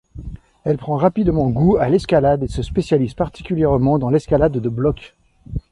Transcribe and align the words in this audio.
Elle 0.63 0.79
prend 0.79 0.95
rapidement 0.97 1.51
goût 1.51 1.77
à 1.77 1.87
l'escalade 1.87 2.41
et 2.41 2.47
se 2.47 2.63
spécialise 2.63 3.13
particulièrement 3.13 3.99
dans 3.99 4.09
l'escalade 4.09 4.53
de 4.57 4.67
bloc. 4.67 5.15